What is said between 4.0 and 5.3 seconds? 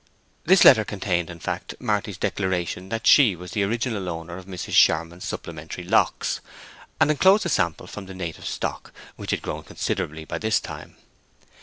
owner of Mrs. Charmond's